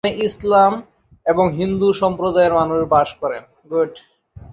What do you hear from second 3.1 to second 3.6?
করেন।